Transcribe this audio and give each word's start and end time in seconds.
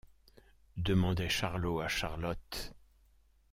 Demandait 0.77 1.29
Charlot 1.29 1.79
à 1.79 1.87
Charlotte. 1.87 2.73